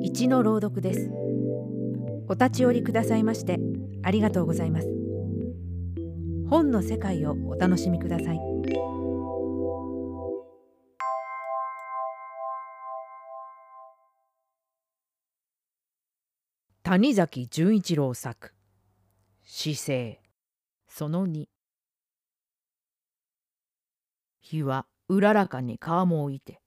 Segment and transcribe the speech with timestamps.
[0.00, 1.10] 一の朗読です。
[2.28, 3.58] お立ち寄りくださいまして
[4.02, 4.88] ありがとうございます。
[6.48, 8.40] 本の世界をお楽しみください。
[16.88, 18.54] 谷崎潤一郎作
[19.44, 20.20] 姿勢
[20.88, 21.44] その2
[24.40, 26.62] 日はうららかに川も置いて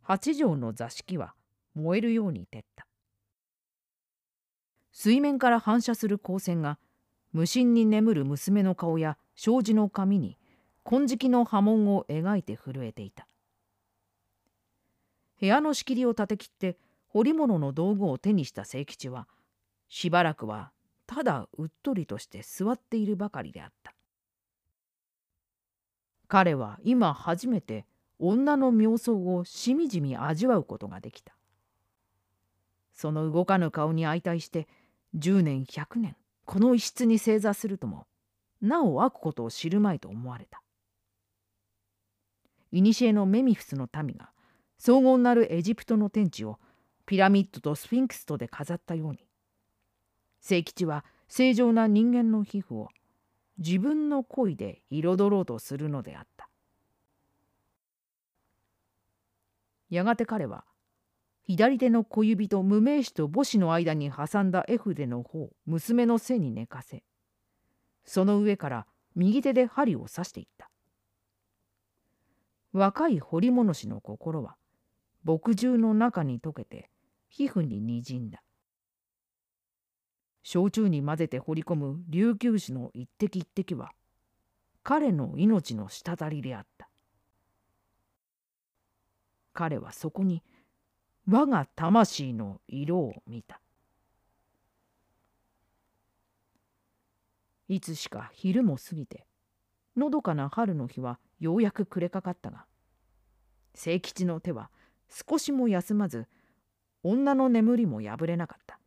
[0.00, 1.34] 八畳の座敷は
[1.76, 2.86] 燃えるように照った。
[4.92, 6.78] 水面から反射する光線が
[7.32, 10.38] 無心に眠る娘の顔や障子の紙に
[10.84, 13.28] 金色の波紋を描いて震えていた。
[15.38, 16.78] 部屋の仕切りを立て切って
[17.12, 19.28] 織物の道具を手にした清吉は
[19.88, 20.72] しばらくは
[21.06, 23.94] ただうっとりとして座っているばかりであった。
[26.26, 27.84] 彼は今初めて
[28.18, 31.35] 女の妙想をしみじみ味わうことができた。
[32.96, 34.66] その動かぬ顔に相対して
[35.16, 36.16] 10年100年
[36.46, 38.06] この一室に正座するとも
[38.62, 40.62] なお悪ことを知るまいと思われた。
[42.72, 44.30] 古のメミフスの民が
[44.78, 46.58] 荘厳なるエジプトの天地を
[47.06, 49.18] ピラミッドとスフィンクスとで飾ったように
[50.42, 52.88] 清吉は正常な人間の皮膚を
[53.58, 56.48] 自分の恋で彩ろうとするのであった。
[59.88, 60.64] やがて彼は
[61.46, 67.04] 左手の小指と無名詞と母子の間に挟んだ絵筆の方娘の背に寝かせ
[68.04, 70.70] その上から右手で針を刺していった。
[72.72, 74.56] 若い彫り物師の心は
[75.24, 76.90] 墨汁の中に溶けて
[77.28, 78.42] 皮膚ににじんだ。
[80.42, 83.92] 焼酎に混ぜて彫り込む琉球紙の一滴一滴は
[84.82, 86.88] 彼の命の滴りであった。
[89.54, 90.42] 彼はそこに
[91.28, 93.60] 我が魂の色を見た。
[97.68, 99.26] いつしか昼も過ぎて
[99.96, 102.64] のどかな春の日はようやく暮れかかったが
[103.74, 104.70] 清吉の手は
[105.08, 106.28] 少しも休まず
[107.02, 108.78] 女の眠りも破れなかった。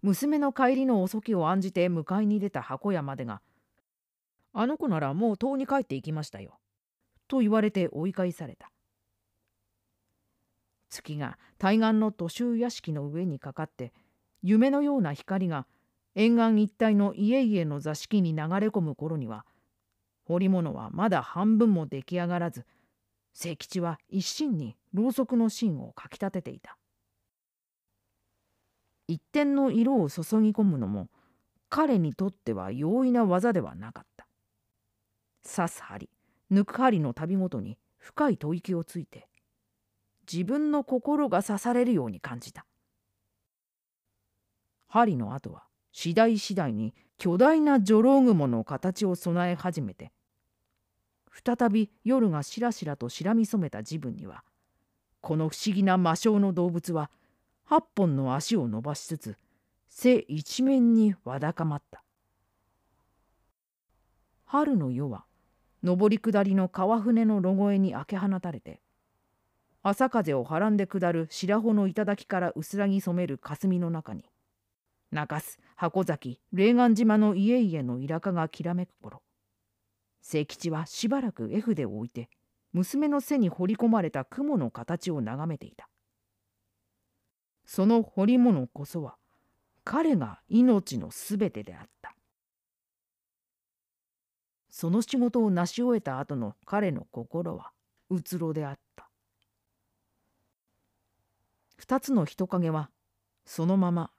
[0.00, 3.42] 娘の帰りの遅きを案じて迎えに出た箱屋までが
[4.54, 6.58] 「あの子ならもう遠に帰っていきましたよ」
[7.28, 8.70] と言われて追い返された。
[11.02, 13.92] 月が対岸の土州屋敷の上にかかって
[14.42, 15.66] 夢のような光が
[16.14, 19.44] 沿岸一帯の家々の座敷に流れ込む頃には
[20.26, 22.66] 織物はまだ半分も出来上がらず
[23.34, 26.76] 清吉は一心にろうそくの芯をかきたてていた。
[29.06, 31.08] 一点の色を注ぎ込むのも
[31.70, 34.26] 彼にとっては容易な技ではなかった。
[35.48, 36.10] 刺す針
[36.50, 39.27] 抜く針の度ごとに深い吐息をついて
[40.30, 42.66] 自分の心が刺されるように感じた。
[44.88, 50.12] 針の後は次第次第に巨大な女郎雲の形を備え始めて
[51.44, 54.44] 再び夜がしらしらとしらみ染めた自分には
[55.20, 57.10] この不思議な魔性の動物は
[57.64, 59.36] 八本の足を伸ばしつつ
[59.88, 62.02] 背一面にわだかまった。
[64.44, 65.26] 春の夜は
[65.82, 68.80] 上り下りの川船のロゴに明け放たれて
[69.82, 74.24] 朝風をはらんで下る白穂の頂から薄らぎ染める霞の中に。
[75.10, 79.22] 中洲箱崎霊岩島の家々のイラカがきらめく頃。
[80.22, 82.28] 清吉はしばらく絵筆を置いて
[82.72, 85.88] 娘の背に彫り込まれた雲の形を眺めていた。
[87.64, 89.16] その彫り物こそは
[89.84, 92.14] 彼が命のすべてであった。
[94.68, 97.70] その仕事を成し終えた後の彼の心は
[98.10, 98.87] うつろであった。
[101.78, 102.90] 二つの人影は
[103.44, 104.10] そのまま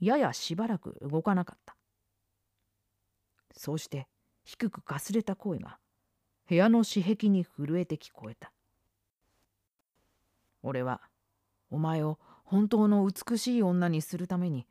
[0.00, 1.76] ややしばらく動かなかった。
[3.56, 4.08] そうして
[4.42, 5.78] 低くかすれた声が
[6.48, 8.52] 部屋の私壁に震えて聞こえた。
[10.62, 11.00] 俺は
[11.70, 14.66] お前を本当の美しい女にするために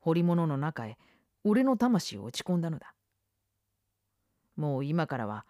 [0.00, 0.96] 彫り物の中へ
[1.44, 2.94] 俺の魂を打ち込んだのだ。
[4.56, 5.44] もう今からは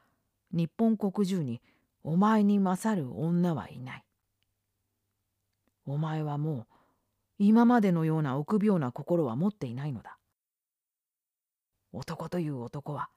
[0.53, 1.63] 日本国中に
[2.03, 4.05] お前に勝る女はいない。
[5.89, 6.67] お前はもう
[7.39, 10.19] 今までのような臆病な心は持っていないのだ。
[11.95, 13.09] 男という男は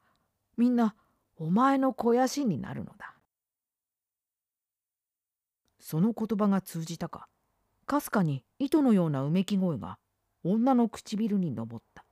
[0.56, 0.96] みんな
[1.38, 3.14] お前の肥やしになるのだ。
[5.82, 7.28] その言葉が通じたか
[7.86, 9.98] かすかに糸のようなうめき声が
[10.46, 12.06] 女の唇に上った。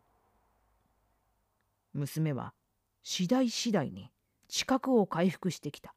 [1.93, 2.53] 娘は
[3.01, 4.11] 次第次第に
[4.49, 5.95] 知覚を回復してきた。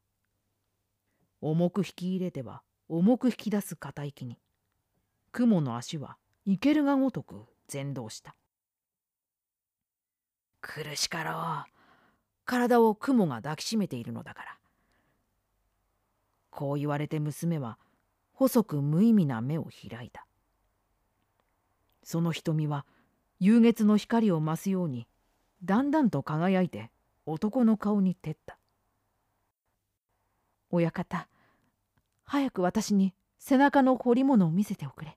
[1.41, 4.39] 重く引き入れては重く引き出す肩息に。
[5.33, 8.37] 雲の足は生けるがごとく前動した。
[10.61, 11.73] 苦しかろう。
[12.45, 14.59] 体を雲が抱きしめているのだから。
[16.51, 17.79] こう言われて娘は
[18.35, 20.27] 細く無意味な目を開いた。
[22.05, 22.85] その瞳は
[23.41, 25.09] 夕月の光を増すように
[25.65, 26.91] だんだんと輝いて
[27.25, 28.59] 男の顔に照った。
[30.71, 31.27] 親方
[32.25, 35.17] 早く私に背中の彫り物を見せておくれ。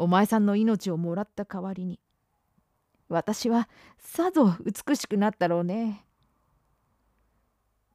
[0.00, 2.00] お前さんの命をもらった代わりに。
[3.10, 3.68] 私は
[3.98, 6.06] さぞ美しくなったろうね。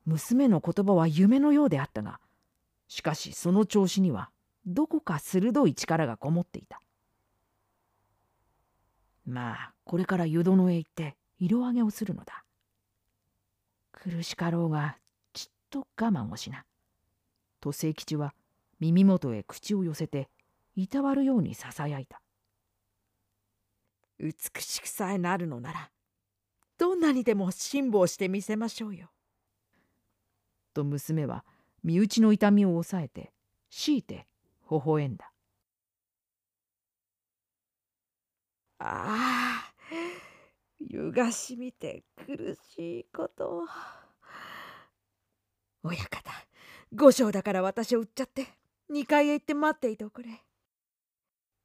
[0.06, 2.20] 娘の言葉は夢のようであったが
[2.88, 4.30] しかしその調子には
[4.68, 6.80] どこか鋭い力がこもっていた。
[9.26, 12.44] まあこれから湯殿へ行って色上げをするのだ。
[13.92, 14.98] 苦しかろうが
[15.34, 16.66] ちっと我慢をしな。
[17.62, 18.36] と清吉は
[18.80, 20.30] 耳元へ口を寄せて
[20.76, 22.22] いたわるようにささやいた
[24.20, 25.92] 美しくさえなるのなら
[26.78, 29.10] どんなにでも辛抱してみせましょうよ。
[30.74, 31.46] と娘は
[31.84, 33.32] 身内の痛みを抑えて
[33.70, 34.28] 強いて
[34.70, 35.32] 微笑んだ。
[38.80, 39.74] ああ
[40.80, 43.64] 湯がしみて苦しいこと。
[45.84, 46.32] 親方
[46.94, 48.48] 五章だから私を売っちゃって
[48.92, 50.30] 2階へ行って待っていておくれ。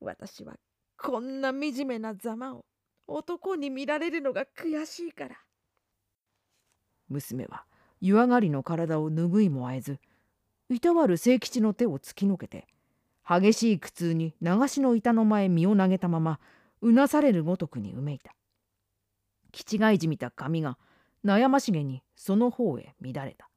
[0.00, 0.54] 私は
[0.96, 2.64] こんな惨めなざまを
[3.06, 5.36] 男に見られるのが悔しいから。
[7.08, 7.64] 娘は
[8.00, 9.98] 湯上がりの体を拭いもあえず
[10.68, 12.66] いたわる清吉の手を突きのけて
[13.28, 16.40] 激しい苦痛に流しの板の前身を投げたまま
[16.80, 18.34] うなされるごとくにうめいた。
[19.52, 20.78] 気違いじみた髪が
[21.24, 23.50] 悩ましげにその方へ乱れた。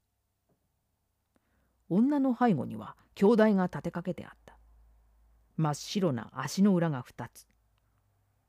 [1.89, 4.43] 女の背後には兄弟が立てかけてあった。
[5.58, 7.48] 真っ白な足の裏が2つ。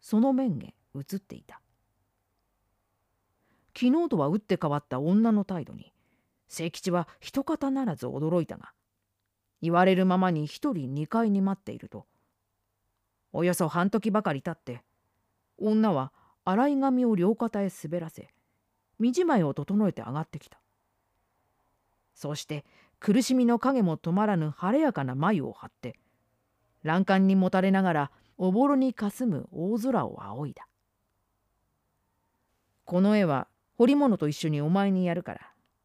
[0.01, 1.61] その面へ映っていた。
[3.77, 5.93] 昨日とは打って変わった女の態度に
[6.49, 8.73] 清吉は一方ならず驚いたが
[9.61, 12.07] 言われるままに一人2階に待っていると
[13.33, 14.85] およそ半時ばかり経って
[15.59, 16.13] 女は
[16.45, 18.29] 洗い髪を両肩へ滑らせ
[19.01, 20.61] 身じまいを整えて上がってきた。
[22.15, 22.65] そして
[23.01, 25.99] 苦しみの影も止まらぬ晴れやかな眉を張って
[26.85, 30.69] 欄干にもたれながらおぼろにかすむ大空を仰いだ。
[32.85, 35.41] この絵は彫り物と一緒にお前にやるから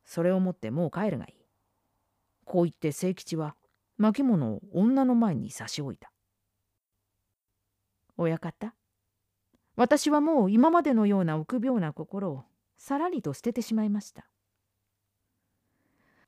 [0.05, 1.41] それを持ってもう帰るがいい。
[2.43, 3.55] こう言って清吉は
[3.97, 6.11] 巻物を女の前に差し置いた。
[8.17, 8.75] 親方
[9.77, 12.43] 私はもう今までのような臆病な心を
[12.77, 14.27] さらりと捨ててしまいました。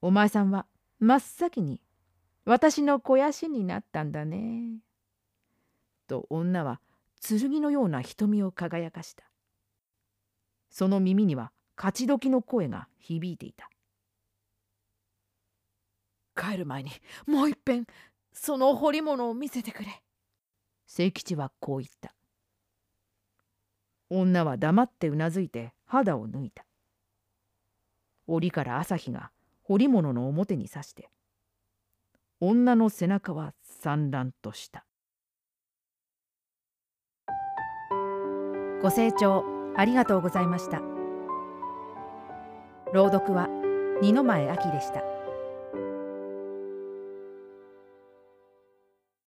[0.01, 0.65] お前さんは
[0.99, 1.81] 真っ先に
[2.45, 4.79] 私の肥やしになったんだね。
[6.07, 6.81] と女は
[7.21, 9.23] 剣のような瞳を輝かした。
[10.69, 13.69] その耳には勝ち時の声が響いていた。
[16.35, 16.91] 帰る前に
[17.27, 17.85] もういっぺん
[18.33, 20.01] その彫り物を見せてくれ。
[20.87, 22.13] 清吉はこう言った。
[24.09, 26.65] 女は黙ってうなずいて肌を抜いた。
[28.27, 29.31] 檻から朝日が
[29.63, 31.09] 彫り物の表に刺して
[32.43, 34.83] 女の背中は散乱とした。
[38.81, 39.45] ご清聴
[39.77, 40.81] ありがとうございました。
[42.93, 43.47] 朗読は
[44.01, 45.10] 二の前秋でした。